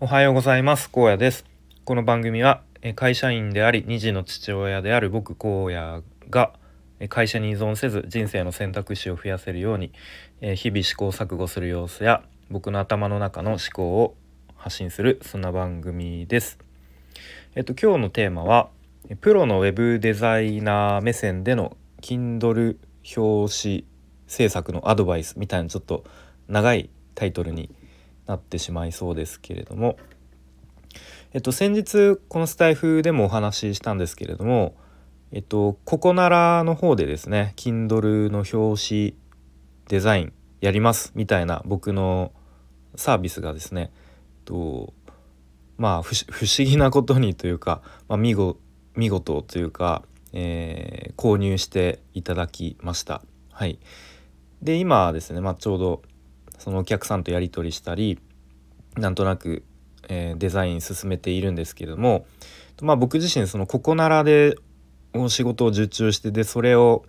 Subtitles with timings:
[0.00, 0.90] おはようございます。
[0.90, 1.44] 高野です。
[1.84, 2.62] この番組は
[2.94, 6.52] 会社員であり2児の父親である僕荒野が
[7.08, 9.90] 会社に依存せず人生の選択肢を増やせるように
[10.54, 14.14] 日々試行錯誤する様子や僕の頭の中の思考を
[14.54, 16.60] 発信するそんな番組です。
[17.56, 18.68] えっと今日のテーマは
[19.20, 22.76] プロのウェブデザイナー目線での Kindle
[23.16, 23.84] 表紙
[24.28, 26.04] 制作のアドバイスみたいなちょっと
[26.46, 27.68] 長いタイトルに
[28.28, 29.96] なってしまいそうですけれども、
[31.32, 34.76] えっと、先日このスタイフでもお話ししたんですけれども、
[35.32, 39.14] えっと、ココナラの方でですね Kindle の表紙
[39.88, 42.32] デザインやりますみたいな僕の
[42.94, 43.92] サービスがですね、
[44.44, 44.92] と
[45.76, 48.58] まあ不思議なことにというか、まあ、見事
[48.96, 50.02] 見事というか、
[50.32, 53.22] えー、購入していただきました。
[53.52, 53.78] はい、
[54.60, 56.02] で今ですね、まあ、ちょうど
[56.58, 58.18] そのお客さんとやり取りしたり
[58.96, 59.64] なんとなく、
[60.08, 62.26] えー、デザイン進めているんですけども、
[62.82, 64.56] まあ、僕自身そのここならで
[65.14, 67.04] お仕事を受注してでそれを、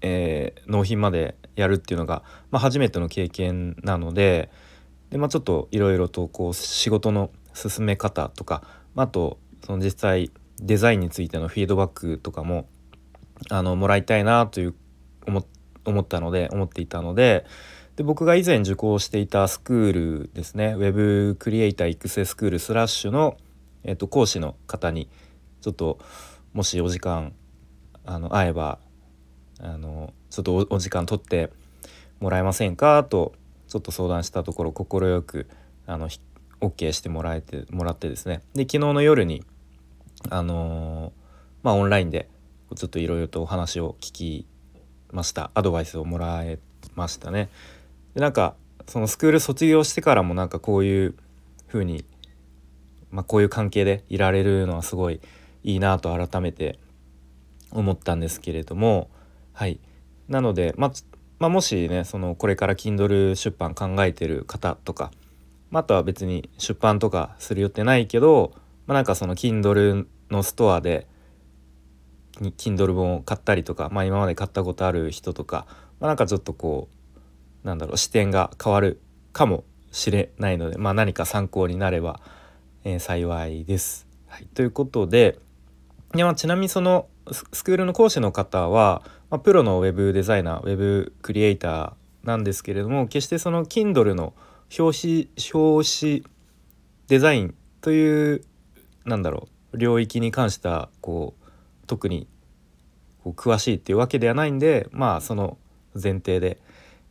[0.00, 4.50] えー、納品までやるっていうのが、まあ、初めての経験なので
[5.10, 8.62] で、まあ、ちょっといろいろとこう仕事の進め方とか、
[8.94, 12.68] まあ、あとその実際デザインについてのフィードバックとかも
[13.48, 14.74] あのもらいたいなという
[15.26, 15.44] 思
[15.84, 17.46] 思ったので思っていたので
[18.00, 23.36] で僕が以前受講していたスクールですね Web クリエイター育成スクールスラッシュの、
[23.84, 25.06] えっと、講師の方に
[25.60, 25.98] ちょっと
[26.54, 27.34] もしお時間
[28.06, 28.78] あの会えば
[29.60, 31.50] あのちょっとお時間取って
[32.20, 33.04] もらえませんか？
[33.04, 33.34] と
[33.68, 35.46] ちょっと相談したところ快く
[35.86, 36.08] あの
[36.62, 38.40] OK してもらえてもらってですね。
[38.54, 39.44] で昨日の夜に
[40.30, 41.12] あの
[41.62, 42.30] まあオンラインで
[42.74, 44.46] ちょっといろいろとお話を聞き
[45.12, 45.50] ました。
[45.52, 46.58] アドバイスをもらえ
[46.94, 47.50] ましたね。
[48.14, 48.54] でなんか
[48.86, 51.14] そのスクール卒業してからもなんかこういう
[51.68, 52.04] 風に
[53.10, 55.20] まあ、こういう関係でいられるのはすごい
[55.62, 56.78] いいなと改めて
[57.70, 59.10] 思ったんですけれども
[59.52, 59.80] はい。
[60.28, 60.92] なので、ま、
[61.38, 65.10] まあ、もしねそのこれから Kindle 出版考えてる方とか、
[65.70, 68.52] まあ、とは別に出版とかする予定ないけど、
[68.86, 71.06] まあ、なんかその Kindle のストアで
[72.40, 75.66] Kindle 本を買ったりとか、まあ、今まで買ったことある人とか、
[75.98, 76.94] まあ、なんかちょっとこう
[77.64, 79.00] なんだろう視点が変わる
[79.32, 82.20] かもしれないので、まあ、何か参考になれば、
[82.84, 84.06] えー、幸いです。
[84.26, 85.38] はい、ということで
[86.14, 87.08] いや、ちなみにその
[87.52, 94.34] スクールの講師の方は、まあ、プロのウェブデザイナーウェブクリエイターなんですけれども決してその Kindle の
[94.76, 96.24] 表紙表紙
[97.08, 98.44] デザインという
[99.04, 102.26] なんだろう領域に関してはこう特に
[103.22, 105.58] こう詳しいっていうわけではないんでまあその
[105.94, 106.58] 前提で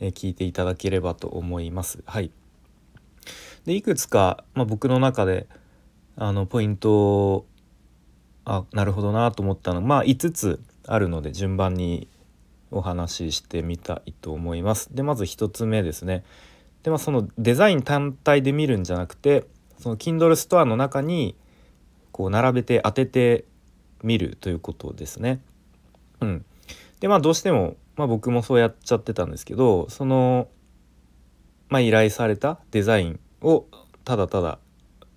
[0.00, 2.02] え聞いていただければと思います。
[2.06, 2.30] はい、
[3.64, 5.46] でいくつか、まあ、僕の中で
[6.16, 7.46] あのポイント
[8.44, 12.08] あなるほどなと思ったのまあ5つあるので順番に
[12.70, 14.94] お話ししてみたいと思います。
[14.94, 16.24] でまず1つ目ですね。
[16.82, 19.46] でまあそのデザイン単体で見るんじゃなくて
[19.78, 21.36] その Kindle ストアの中に
[22.12, 23.44] こう並べて当てて
[24.02, 25.40] みるということですね。
[26.20, 26.44] うん、
[27.00, 30.48] でまあどうしてもまあ僕もそうやっちゃってたんですけどその、
[31.68, 33.66] まあ、依頼されたデザインを
[34.04, 34.58] ただただ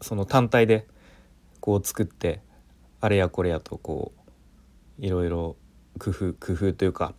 [0.02, 0.88] その単体で
[1.60, 2.42] こう作って
[3.02, 4.14] あれやこれやとこ
[5.00, 5.56] ういろいろ
[6.00, 7.14] 工夫工夫というか、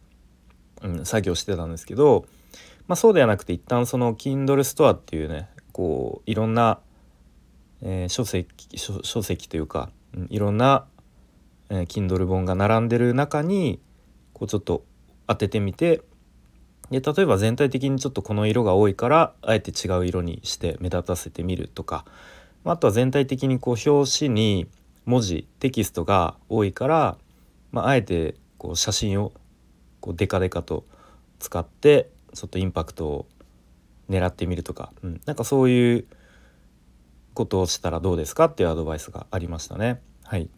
[0.82, 2.26] うん、作業してたんですけど、
[2.86, 6.80] まあ、そうではなくて一旦その Kindle ストアっていうねこういろんな、
[7.82, 10.86] えー、書籍書籍というか、うん、いろんな、
[11.70, 13.80] えー、Kindle 本が並んでる中に
[14.38, 14.84] こうちょっと
[15.26, 16.02] 当ててみて
[16.90, 22.04] で例えば全体的にちょっとこの色が多いからあえて違う色にして目立たせてみるとか
[22.64, 24.66] あとは全体的にこう表紙に
[25.04, 27.16] 文字テキストが多いから、
[27.72, 29.32] まあ、あえてこう写真を
[30.00, 30.84] こうデカデカと
[31.38, 33.26] 使ってちょっとインパクトを
[34.10, 36.06] 狙ってみるとか、うん、なんかそういう
[37.34, 38.46] ことをしたらどうですか？
[38.46, 40.00] っていうアドバイスがありましたね。
[40.24, 40.50] はい、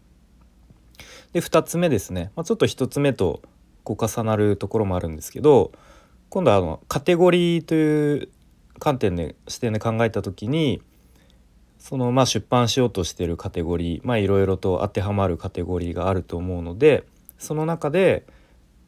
[1.33, 3.41] で2つ目ですね、まあ、ちょっと1つ目と
[3.83, 5.71] こう重なるところもあるんですけど
[6.29, 8.29] 今度はあのカテゴリーという
[8.79, 10.81] 観点で視点で考えた時に
[11.77, 17.03] そのまあ出版しようとしてるカテゴリーまあいろいろと当てはまるカテゴリーがあると思うので
[17.37, 18.25] その中で、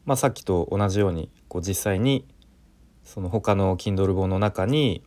[0.06, 2.24] まあ、さっきと同じようにこう実際に
[3.02, 5.02] その他の Kindle 本の中に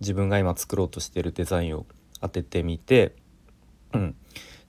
[0.00, 1.86] 自分が今作ろうとしてるデザインを
[2.20, 3.14] 当ててみて、
[3.92, 4.16] うん、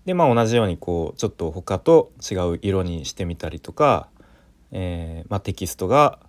[0.06, 4.10] でまあ同じようにこうちょっと他と違う色にしてみたりとか
[4.72, 6.20] えー、まあ、テキストが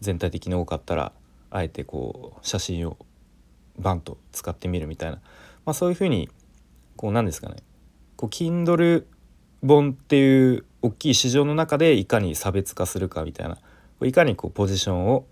[0.00, 1.12] 全体的に多かったら
[1.50, 2.96] あえてこう写真を
[3.78, 5.16] バンと使ってみるみたいな、
[5.64, 6.28] まあ、そういうふうに
[6.96, 7.56] こうなんですかね。
[8.16, 9.04] こう Kindle
[9.62, 13.58] 本っていう大きい市場の中でいかに差別化するかみたいな。
[14.02, 15.26] いかにこうポジションを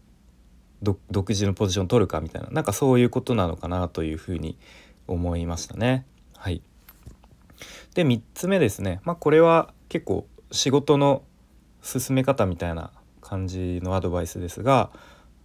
[0.83, 2.49] 独自のポジションを取るかみたいな。
[2.51, 4.57] なんかそういうことなのかなというふうに
[5.07, 6.07] 思いましたね。
[6.37, 6.63] はい、
[7.95, 11.23] で3つ目ですね、まあ、これは結構仕事の
[11.85, 12.91] 進め方みたいな
[13.21, 14.91] 感じのアドバイスですが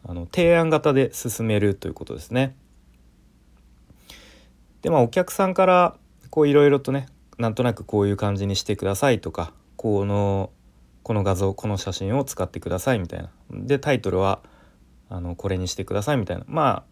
[0.04, 2.56] あの提案型で進めるということですね。
[4.82, 5.98] でまあお客さんから
[6.30, 7.08] こういろいろとね
[7.38, 10.52] なんとなくこういう感じにしてくださいとかこの
[11.04, 14.42] この画像この写真を使ってくださいみたいなでタイトルは
[15.10, 16.84] あのこれにしてくださいみたいなまあ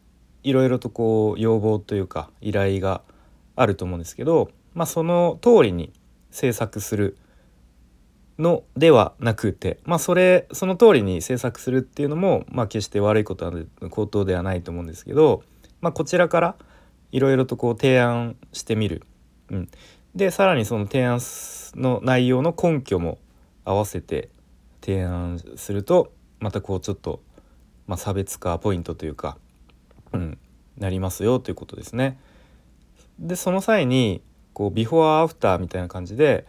[0.43, 3.01] いろいろとこう要望というか依頼が
[3.55, 5.93] あると思うんですけど、まあ、その通りに
[6.31, 7.17] 制作する
[8.39, 13.51] のではなくて、まあ、それその通りに制作するっていうのも、まあ、決して悪いことは
[13.89, 15.43] 口頭ではないと思うんですけど、
[15.81, 16.55] まあ、こちらから
[17.11, 19.03] いろいろとこう提案してみる。
[19.49, 19.69] うん、
[20.13, 21.19] でさらにその提案
[21.75, 23.17] の内容の根拠も
[23.63, 24.29] 合わせて
[24.81, 27.21] 提案するとまたこうちょっと、
[27.87, 29.37] まあ、差別化ポイントというか、
[30.13, 30.37] うん、
[30.77, 32.19] なりますよということですね。
[33.19, 34.21] でその際に
[34.53, 36.45] こうビフォーアフターみたいな感じで、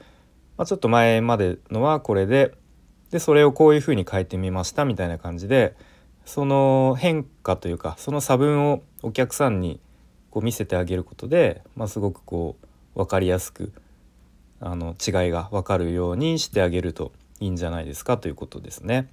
[0.58, 2.52] まあ、ちょっと前までのはこれで
[3.10, 5.74] でそれをこういうふうに変えてみましたみたいな感じで
[6.26, 9.80] その変化というかその差分をお客さんに
[10.30, 12.56] こう見せてあげることで、まあ、すごくこ
[12.94, 13.72] う分かりやすく
[14.60, 19.08] あの違いが分かるようにしてあげるといいんじゃないですかということですね。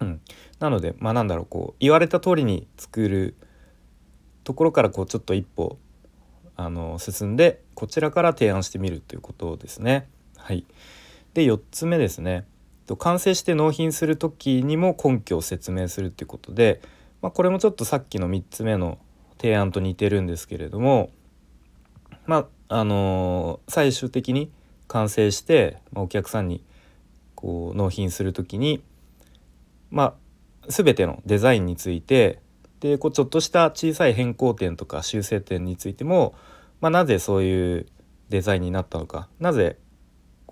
[0.00, 0.20] うん、
[0.58, 3.34] なのでまあなんだろうこう言われた通りに作る
[4.44, 5.78] ところからこうちょっと一歩
[6.56, 10.08] あの進んでこちらから提案してみるということですね。
[10.50, 10.64] はい、
[11.32, 12.44] で4つ目ですね。
[12.98, 16.80] 完成して納品する時にも根拠を説明するっていうことで、
[17.22, 18.98] まあ、これもちょっとさっきの3つ目の
[19.40, 21.12] 提案と似てるんですけれども
[22.26, 24.50] まああのー、最終的に
[24.88, 26.64] 完成して、まあ、お客さんに
[27.36, 28.82] こう納品する時に
[29.92, 30.16] ま
[30.66, 32.40] あ全てのデザインについて
[32.80, 36.34] でこうちょっとした小さい変更点とか修正点についても、
[36.80, 37.86] まあ、なぜそういう
[38.30, 39.78] デザインになったのかなぜ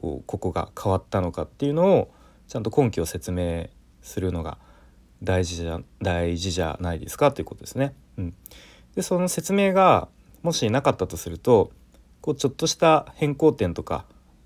[0.00, 2.14] こうここが変わったのかっていうのを
[2.46, 3.66] ちゃんと根拠を説明
[4.00, 4.58] するのが
[5.24, 7.94] 大事じゃ大事じゃないですかということですね。
[8.16, 8.34] うん、
[8.94, 10.06] でその説明が
[10.42, 11.72] もしなかったとすると
[12.20, 14.04] こうちょっとした変更点とか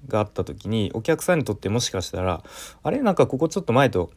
[0.08, 2.42] があった時にお客さんにとってもしかしたら
[2.82, 3.02] あれ？
[3.02, 4.10] なんかここちょっと前と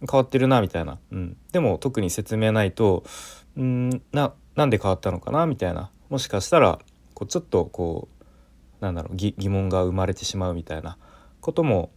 [0.00, 3.04] 変わってるなみたいな、うん、でも特に説明ないと
[3.58, 5.90] んななんで変わったのかなみたいな。
[6.08, 6.80] もしかしたら
[7.14, 8.15] こうちょっとこう
[8.80, 10.98] なんだろう疑問が生まれてしまうみたいな
[11.40, 11.90] ことも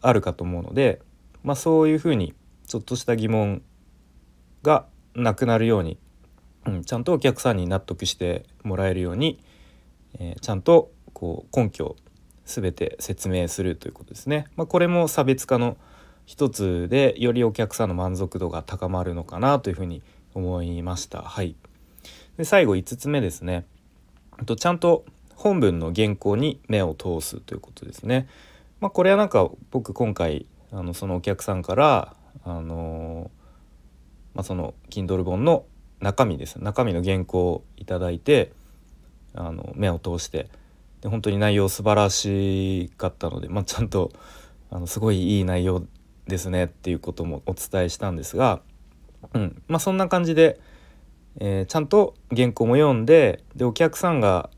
[0.00, 1.00] あるかと思うので、
[1.42, 2.34] まあ、そういうふうに
[2.66, 3.62] ちょっとした疑問
[4.62, 5.98] がなくなるように、
[6.66, 9.40] うん、ちゃんとお客さんに納得してもらえるように、
[10.18, 11.96] えー、ちゃんとこう根拠を
[12.44, 14.46] 全て説明するということですね。
[14.56, 15.76] まあ、これも差別化の
[16.26, 20.02] 一つでよりお客さんの満足度が高まるのかなというふうに
[20.34, 21.22] 思いました。
[21.22, 21.56] はい、
[22.36, 23.66] で最後5つ目ですね。
[24.46, 25.04] とちゃんと
[25.40, 28.28] 本文の原稿に目を通すということですね。
[28.80, 32.14] まあ、これはなんか僕今回あのそのお客さんから
[32.44, 33.30] あの
[34.34, 35.64] まあ、その Kindle 本の
[36.00, 38.52] 中身です中身の原稿をいただいて
[39.34, 40.48] あの目を通して
[41.00, 44.12] で本当に内容素晴らしかったので、まあ、ちゃんと
[44.70, 45.84] あのすごいいい内容
[46.26, 48.60] ですねっていうこともお伝えしたんですが、
[49.34, 50.60] うんまあ、そんな感じで、
[51.40, 54.50] えー、ちゃんと原稿も読んででお客さんが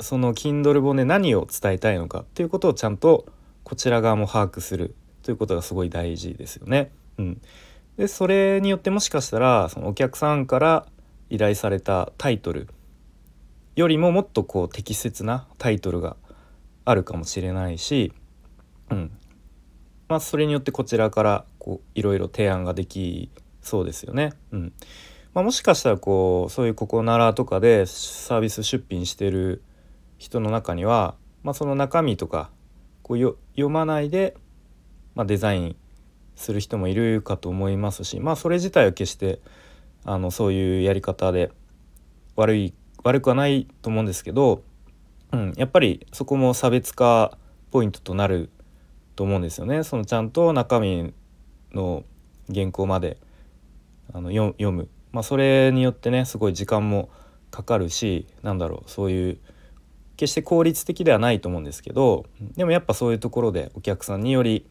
[0.00, 3.26] その Kindle 本で何を伝えたいのかっていうことをちゃんと
[3.64, 6.90] こちら側も把握するということがすごい大事ですよね。
[7.18, 7.40] うん、
[7.96, 10.86] でそれによってもしかしたらそのお客さんから
[11.28, 12.68] 依頼されたタイトル
[13.76, 16.16] よりももっとこう適切なタイトルが
[16.84, 18.12] あるかもしれないし、
[18.90, 19.10] うん
[20.08, 23.30] まあ、それによってこちらからこういろいろ提案ができ
[23.62, 24.32] そうですよね。
[24.50, 24.72] うん
[25.32, 29.62] まあ、もしかしたらこうそういうここならとかでサービス出品してる
[30.20, 32.50] 人の中には、まあ、その中身とか
[33.02, 33.18] こう
[33.52, 34.36] 読まないで、
[35.14, 35.76] まあ、デザイン
[36.36, 39.40] する人もいるかと思いますしまあそれ自体は決して
[40.04, 41.50] あのそういうやり方で
[42.36, 44.62] 悪い悪くはないと思うんですけど、
[45.32, 47.38] うん、やっぱりそこも差別化
[47.70, 48.50] ポイントとなる
[49.16, 49.84] と思うんですよね。
[49.84, 51.14] そのちゃんと中身
[51.72, 52.04] の
[52.52, 53.16] 原稿まで
[54.12, 57.08] あの読む、まあ、それによってねすごい時間も
[57.50, 59.38] かかるしなんだろうそういう
[60.20, 64.66] 決して効率的ではないと思うんですけどでもやっぱそういうところでお客さんにより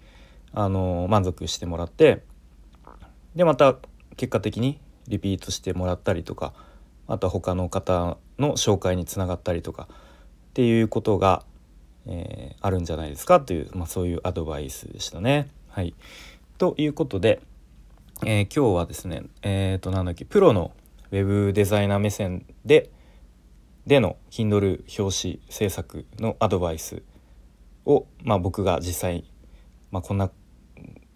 [0.53, 2.21] あの満足してもらって
[3.35, 3.77] でまた
[4.15, 6.53] 結果的にリピートしてもらったりとか
[7.07, 9.95] あとは他の方の紹介につながったりとかっ
[10.53, 11.43] ていうことが、
[12.05, 15.49] えー、あるんじゃないですかという、まあ、そういうアドバイスでしたね。
[15.69, 15.95] はい、
[16.59, 17.41] ということで、
[18.23, 20.73] えー、今日はですねえっ、ー、となんだっけプロの
[21.11, 22.91] ウェブデザイナー目線で
[23.89, 27.01] での Kindle 表紙制作のアドバイス
[27.85, 29.23] を、まあ、僕が実際、
[29.89, 30.29] まあ、こんな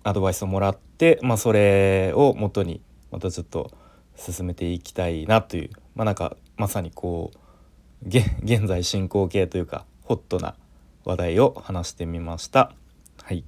[0.03, 3.70] アドバイスをもらって、まあ、それをもとにまたちょっと
[4.15, 7.38] 進めていきたいなというまあなんかまさにこう
[8.44, 10.56] 現在進行形というかホットな
[11.06, 12.74] 話題を話してみました。
[13.22, 13.44] はい、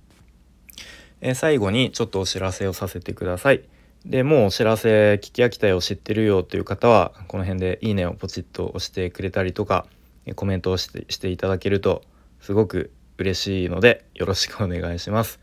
[1.22, 3.64] えー、最後にちょっとお知らせをさせてください。
[4.06, 9.88] でもうお知らせ聞き飽きたよ知ってるよという方はこの辺で「いいね」をポチッと押してくれたりとか
[10.36, 12.04] コメントをしてしていただけると
[12.40, 15.40] すごく嬉しいのでよろしくお願いします。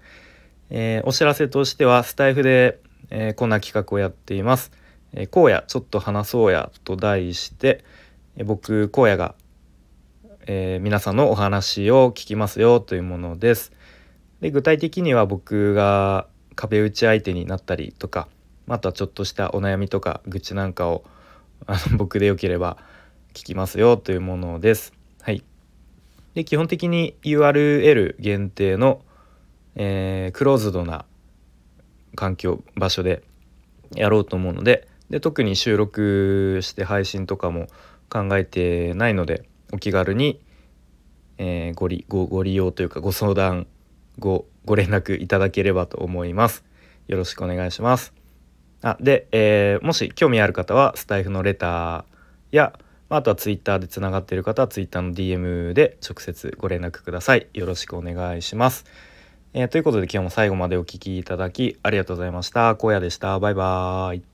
[0.70, 2.78] えー、お知らせとしてはスタイフで、
[3.10, 4.70] えー、こんな企画をやっています。
[5.12, 7.84] えー、荒野ちょっと話そうやと題して、
[8.36, 9.34] えー、僕荒野が、
[10.46, 13.72] えー、皆さんのお話を聞きますよというものです。
[14.40, 18.28] で具体的には僕が壁打ち相手になったりとか
[18.68, 21.04] あとはちょっとしたお悩みとか愚痴なんかを
[21.66, 22.78] あの 僕でよければ
[23.34, 24.92] 聞きますよというものです。
[25.20, 25.42] はい、
[26.34, 29.02] で基本的に URL 限定の、
[29.74, 31.04] えー、クローズドな
[32.14, 33.22] 環境場所で
[33.94, 37.68] やろうと思うのでで特に収録して配信とかも
[38.08, 40.40] 考えてないのでお気軽に、
[41.38, 43.66] えー、ご利ごご利用というかご相談
[44.18, 46.64] ごご連絡いただければと思います。
[47.08, 48.21] よろしくお願いします。
[48.82, 52.72] あで、えー、もし興味ある方はスタイフのレターや
[53.08, 57.46] あとはツイッターでつながっている方はツイッターの DM で直接ご連絡ください。
[57.52, 58.86] よろしくお願いします。
[59.54, 62.70] えー、ということで今日も最後までお聴きいただきありがとうございました。
[62.70, 63.38] 荒野でした。
[63.38, 64.31] バイバーイ。